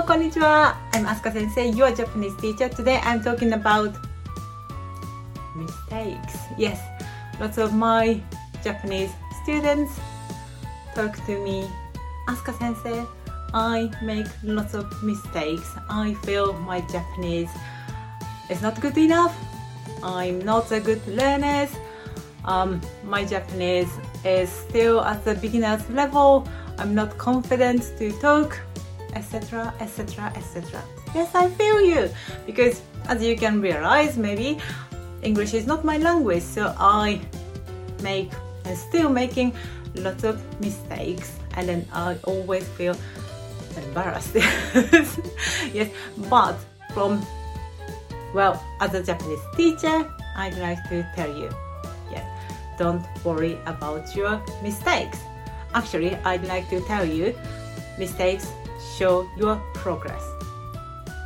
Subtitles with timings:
[0.00, 0.74] Hello, konnichiwa.
[0.94, 2.70] I'm Asuka Sensei, your Japanese teacher.
[2.70, 3.94] Today I'm talking about
[5.54, 6.38] mistakes.
[6.56, 6.80] Yes,
[7.38, 8.18] lots of my
[8.64, 9.10] Japanese
[9.42, 9.92] students
[10.94, 11.68] talk to me.
[12.28, 13.04] Asuka Sensei,
[13.52, 15.68] I make lots of mistakes.
[15.90, 17.50] I feel my Japanese
[18.48, 19.36] is not good enough.
[20.02, 21.68] I'm not a good learner.
[22.46, 23.92] Um, my Japanese
[24.24, 26.48] is still at the beginner's level.
[26.78, 28.58] I'm not confident to talk,
[29.14, 30.82] etc., etc., etc.
[31.14, 32.10] Yes, I feel you
[32.46, 34.58] because as you can realize, maybe
[35.22, 37.20] English is not my language, so I
[38.02, 38.30] make
[38.64, 39.54] and still making
[39.94, 42.96] lots of mistakes, and then I always feel
[43.76, 44.34] embarrassed.
[45.72, 45.90] yes,
[46.28, 46.56] but
[46.94, 47.24] from
[48.34, 51.50] well, as a Japanese teacher, I'd like to tell you,
[52.10, 52.24] yes,
[52.78, 55.18] don't worry about your mistakes.
[55.74, 57.34] Actually, I'd like to tell you,
[57.98, 58.46] mistakes
[58.97, 60.23] show your progress.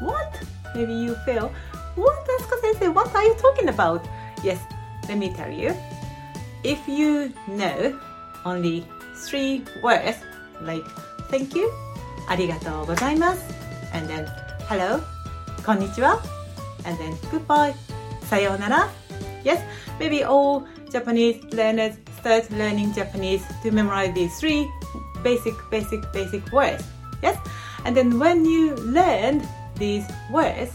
[0.00, 0.38] What?
[0.74, 1.52] Maybe you feel,
[1.94, 4.04] what, Asuka Sensei, what are you talking about?
[4.42, 4.60] Yes,
[5.08, 5.74] let me tell you.
[6.64, 7.98] If you know
[8.44, 8.84] only
[9.28, 10.16] three words
[10.60, 10.84] like
[11.30, 11.70] thank you,
[12.28, 13.44] ありがとうございます
[13.92, 14.26] and then
[14.68, 15.00] hello,
[15.64, 16.20] こんにちは
[16.86, 17.74] and then goodbye,
[18.24, 18.90] さようなら
[19.44, 19.60] Yes,
[19.98, 24.66] maybe all Japanese learners start learning Japanese to memorize these three
[25.22, 26.82] basic, basic, basic words.
[27.22, 27.38] Yes?
[27.84, 29.42] And then when you learn
[29.76, 30.72] these words,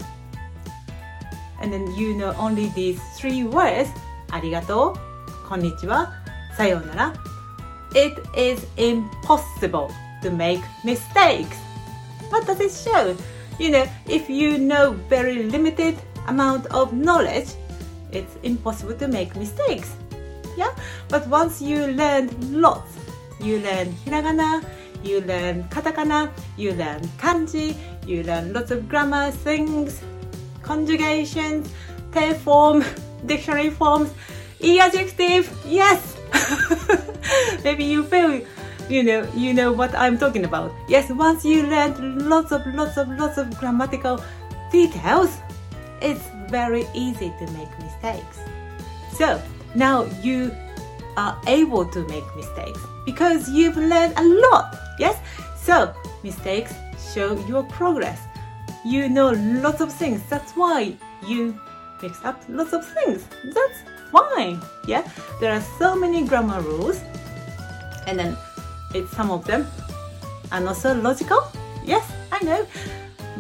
[1.62, 3.90] and then you know only these three words,
[4.32, 4.96] ありがと
[5.46, 6.14] う、こんにちは、
[6.56, 7.14] さようなら
[7.96, 9.90] it is impossible
[10.22, 11.58] to make mistakes.
[12.30, 13.16] What does it show?
[13.58, 17.50] You know, if you know very limited amount of knowledge,
[18.12, 19.96] it's impossible to make mistakes.
[20.56, 20.72] Yeah?
[21.10, 22.94] But once you learn lots,
[23.42, 24.64] you learn hiragana,
[25.05, 30.03] you learn katakana, you learn kanji, you learn lots of grammar things,
[30.63, 31.73] conjugations,
[32.13, 32.85] pair form,
[33.27, 34.13] dictionary forms,
[34.61, 36.17] e adjective, yes!
[37.65, 38.41] Maybe you feel
[38.89, 40.73] you know you know what I'm talking about.
[40.89, 44.23] Yes, once you learn lots of lots of lots of grammatical
[44.73, 45.39] details,
[46.01, 48.39] it's very easy to make mistakes.
[49.17, 49.41] So
[49.75, 50.55] now you
[51.17, 54.84] are able to make mistakes because you've learned a lot.
[54.99, 55.19] Yes?
[55.57, 56.73] So mistakes
[57.13, 58.21] show your progress.
[58.85, 60.21] You know lots of things.
[60.29, 60.95] That's why
[61.27, 61.59] you
[62.03, 63.25] mix up lots of things.
[63.55, 63.79] That's
[64.13, 64.61] fine.
[64.87, 65.09] Yeah?
[65.41, 67.01] There are so many grammar rules
[68.07, 68.37] and then
[68.95, 69.67] it's some of them
[70.53, 71.41] are not so logical.
[71.85, 72.67] Yes, I know.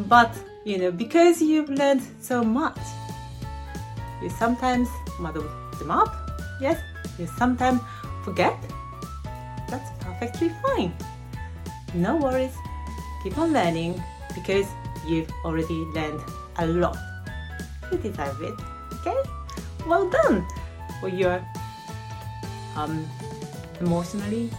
[0.08, 2.78] But you know, because you've learned so much,
[4.22, 4.88] you sometimes
[5.20, 5.46] muddle
[5.78, 6.08] them up.
[6.60, 6.80] Yes,
[7.18, 7.80] you sometimes
[8.24, 8.56] forget.
[9.68, 10.92] That's perfectly fine.
[11.94, 12.54] No worries.
[13.22, 14.02] Keep on learning
[14.34, 14.66] because
[15.06, 16.20] you've already learned
[16.58, 16.98] a lot.
[17.90, 18.54] You deserve it.
[19.00, 19.16] Okay?
[19.86, 20.44] Well done
[21.00, 21.40] for your
[22.74, 23.06] um,
[23.80, 24.50] emotionally,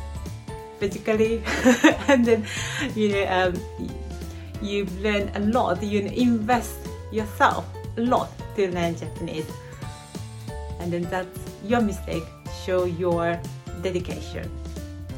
[0.80, 1.44] physically,
[2.08, 2.46] and then
[2.96, 3.54] you know um,
[4.62, 5.84] you've learned a lot.
[5.84, 6.78] You invest
[7.12, 7.66] yourself
[7.98, 9.50] a lot to learn Japanese,
[10.80, 12.24] and then that's your mistake.
[12.64, 13.40] Show your
[13.82, 14.50] dedication.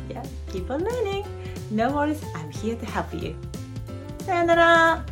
[0.10, 1.28] Yeah, keep on learning.
[1.71, 2.23] No worries.
[2.35, 3.35] I'm here to help you.
[4.25, 5.05] さよなら